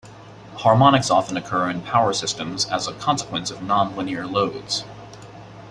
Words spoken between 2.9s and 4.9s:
consequence of non-linear loads.